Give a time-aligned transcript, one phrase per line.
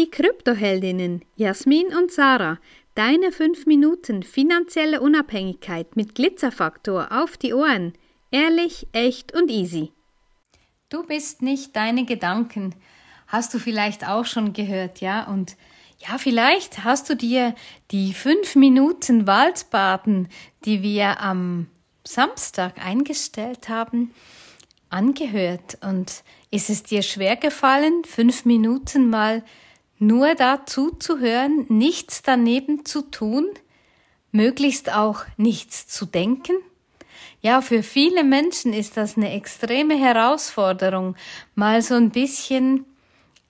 [0.00, 2.58] Die Kryptoheldinnen Jasmin und Sarah,
[2.94, 7.92] deine 5 Minuten finanzielle Unabhängigkeit mit Glitzerfaktor auf die Ohren.
[8.30, 9.92] Ehrlich, echt und easy.
[10.88, 12.74] Du bist nicht deine Gedanken.
[13.26, 15.24] Hast du vielleicht auch schon gehört, ja?
[15.24, 15.58] Und
[15.98, 17.54] ja, vielleicht hast du dir
[17.90, 20.30] die 5 Minuten Waldbaden,
[20.64, 21.66] die wir am
[22.04, 24.14] Samstag eingestellt haben,
[24.88, 29.44] angehört und ist es dir schwer gefallen, fünf Minuten mal
[30.00, 33.46] nur dazu zu hören, nichts daneben zu tun,
[34.32, 36.56] möglichst auch nichts zu denken?
[37.42, 41.16] Ja, für viele Menschen ist das eine extreme Herausforderung,
[41.54, 42.84] mal so ein bisschen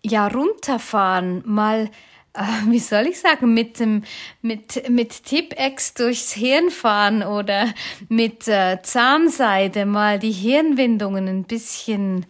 [0.03, 1.91] ja runterfahren, mal
[2.33, 4.05] äh, wie soll ich sagen, mit dem,
[4.43, 7.73] mit, mit Tipex durchs Hirn fahren oder
[8.09, 12.27] mit äh, Zahnseide mal die Hirnwindungen ein bisschen,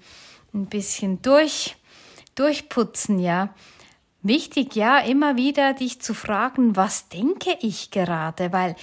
[0.54, 1.76] ein bisschen durch,
[2.34, 3.54] durchputzen, ja.
[4.22, 8.76] Wichtig, ja, immer wieder dich zu fragen, was denke ich gerade, weil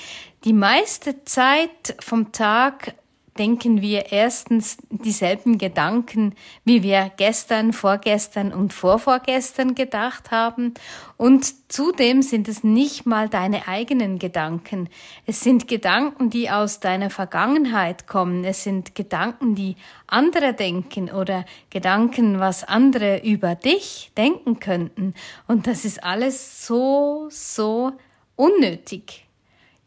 [0.45, 2.95] die meiste Zeit vom Tag
[3.37, 6.35] denken wir erstens dieselben Gedanken,
[6.65, 10.73] wie wir gestern, vorgestern und vorvorgestern gedacht haben.
[11.15, 14.89] Und zudem sind es nicht mal deine eigenen Gedanken.
[15.25, 18.43] Es sind Gedanken, die aus deiner Vergangenheit kommen.
[18.43, 19.75] Es sind Gedanken, die
[20.07, 25.13] andere denken oder Gedanken, was andere über dich denken könnten.
[25.47, 27.93] Und das ist alles so, so
[28.35, 29.26] unnötig.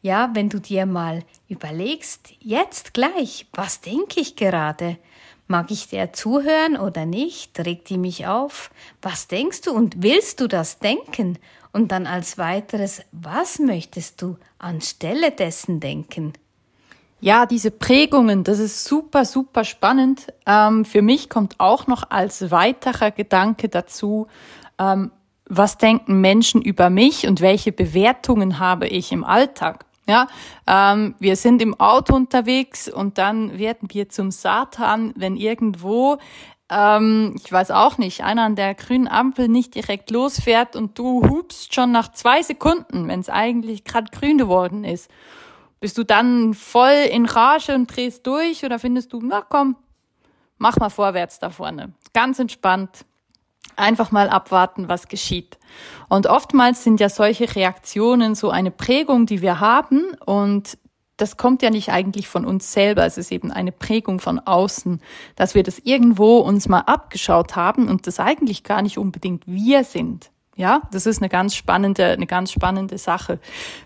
[0.03, 4.97] Ja, wenn du dir mal überlegst, jetzt gleich, was denke ich gerade?
[5.47, 7.59] Mag ich der zuhören oder nicht?
[7.59, 8.71] Regt die mich auf?
[9.03, 11.39] Was denkst du und willst du das denken?
[11.73, 16.33] Und dann als weiteres, was möchtest du anstelle dessen denken?
[17.21, 20.33] Ja, diese Prägungen, das ist super, super spannend.
[20.47, 24.29] Ähm, für mich kommt auch noch als weiterer Gedanke dazu,
[24.79, 25.11] ähm,
[25.45, 29.85] was denken Menschen über mich und welche Bewertungen habe ich im Alltag?
[30.11, 30.27] Ja,
[30.67, 36.19] ähm, wir sind im Auto unterwegs und dann werden wir zum Satan, wenn irgendwo,
[36.69, 41.29] ähm, ich weiß auch nicht, einer an der grünen Ampel nicht direkt losfährt und du
[41.29, 45.09] hupst schon nach zwei Sekunden, wenn es eigentlich gerade grün geworden ist.
[45.79, 49.77] Bist du dann voll in Rage und drehst durch oder findest du, na komm,
[50.59, 51.93] mach mal vorwärts da vorne.
[52.13, 53.07] Ganz entspannt
[53.77, 55.59] einfach mal abwarten, was geschieht.
[56.09, 60.79] Und oftmals sind ja solche Reaktionen so eine Prägung, die wir haben und
[61.21, 65.01] das kommt ja nicht eigentlich von uns selber, es ist eben eine Prägung von außen,
[65.37, 69.85] dass wir das irgendwo uns mal abgeschaut haben und das eigentlich gar nicht unbedingt wir
[69.85, 70.31] sind.
[70.57, 73.39] Ja, das ist eine ganz spannende, eine ganz spannende Sache.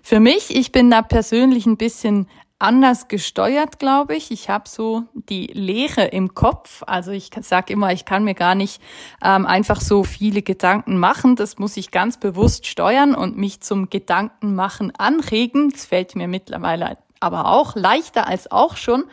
[0.03, 2.29] Für mich, ich bin da persönlich ein bisschen
[2.65, 4.31] anders gesteuert, glaube ich.
[4.31, 6.83] Ich habe so die Leere im Kopf.
[6.87, 8.81] Also ich sage immer, ich kann mir gar nicht
[9.23, 11.37] ähm, einfach so viele Gedanken machen.
[11.37, 15.71] Das muss ich ganz bewusst steuern und mich zum Gedankenmachen anregen.
[15.71, 19.05] Das fällt mir mittlerweile aber auch leichter als auch schon.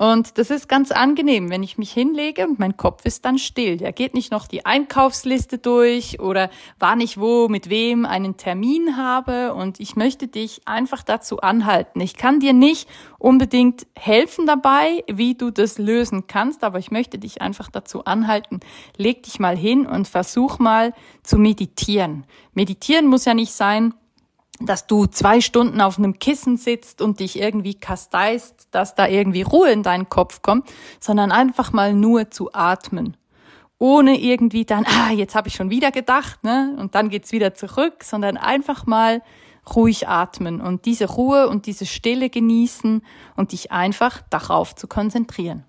[0.00, 3.76] Und das ist ganz angenehm, wenn ich mich hinlege und mein Kopf ist dann still.
[3.76, 8.96] Der geht nicht noch die Einkaufsliste durch oder wann ich wo mit wem einen Termin
[8.96, 9.52] habe.
[9.52, 12.00] Und ich möchte dich einfach dazu anhalten.
[12.00, 12.88] Ich kann dir nicht
[13.18, 18.60] unbedingt helfen dabei, wie du das lösen kannst, aber ich möchte dich einfach dazu anhalten.
[18.96, 22.24] Leg dich mal hin und versuch mal zu meditieren.
[22.54, 23.92] Meditieren muss ja nicht sein,
[24.60, 29.42] dass du zwei Stunden auf einem Kissen sitzt und dich irgendwie kasteist, dass da irgendwie
[29.42, 30.68] Ruhe in deinen Kopf kommt,
[31.00, 33.16] sondern einfach mal nur zu atmen.
[33.78, 36.76] Ohne irgendwie dann, ah, jetzt habe ich schon wieder gedacht, ne?
[36.78, 39.22] Und dann geht's wieder zurück, sondern einfach mal
[39.74, 43.02] ruhig atmen und diese Ruhe und diese Stille genießen
[43.36, 45.64] und dich einfach darauf zu konzentrieren.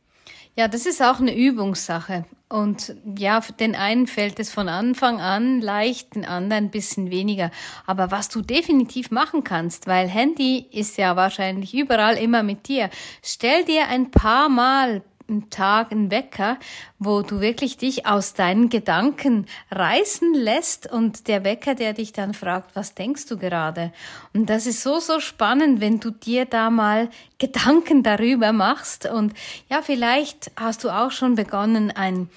[0.58, 2.26] Ja, das ist auch eine Übungssache.
[2.50, 7.50] Und ja, den einen fällt es von Anfang an leicht, den anderen ein bisschen weniger.
[7.86, 12.90] Aber was du definitiv machen kannst, weil Handy ist ja wahrscheinlich überall immer mit dir,
[13.24, 15.02] stell dir ein paar Mal
[15.32, 16.58] am Tag einen Wecker,
[17.00, 22.34] wo du wirklich dich aus deinen Gedanken reißen lässt und der Wecker, der dich dann
[22.34, 23.94] fragt, was denkst du gerade?
[24.34, 29.34] Und das ist so, so spannend, wenn du dir da mal Gedanken darüber machst und
[29.70, 32.30] ja, vielleicht hast du auch schon begonnen, ein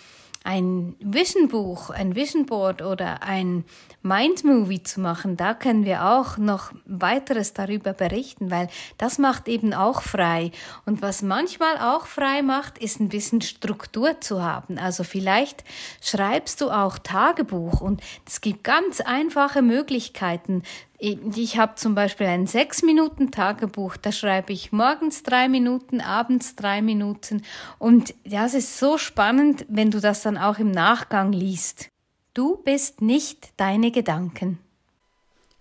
[0.45, 3.65] ein Vision Buch, ein Vision Board oder ein
[4.03, 8.69] Mind Movie zu machen, da können wir auch noch weiteres darüber berichten, weil
[8.99, 10.53] das macht eben auch frei.
[10.85, 14.79] Und was manchmal auch frei macht, ist ein bisschen Struktur zu haben.
[14.79, 15.65] Also vielleicht
[16.03, 20.63] schreibst du auch Tagebuch und es gibt ganz einfache Möglichkeiten.
[21.07, 26.57] Ich habe zum Beispiel ein sechs Minuten Tagebuch, da schreibe ich morgens drei Minuten, abends
[26.57, 27.43] drei Minuten
[27.79, 31.91] und ja, es ist so spannend, wenn du das dann auch im Nachgang liest.
[32.33, 34.59] Du bist nicht deine Gedanken.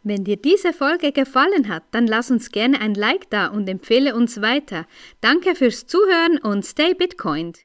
[0.02, 4.16] Wenn dir diese Folge gefallen hat, dann lass uns gerne ein Like da und empfehle
[4.16, 4.86] uns weiter.
[5.20, 7.62] Danke fürs Zuhören und stay Bitcoined.